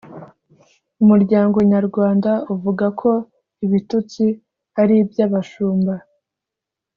umuryango 1.03 1.57
nyarwanda 1.71 2.31
uvuga 2.53 2.85
ko 2.99 3.11
ibitutsi 3.65 4.25
ari 4.81 4.93
iby’abashumba. 5.03 5.93